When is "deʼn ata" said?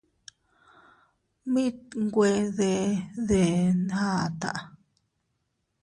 3.27-4.51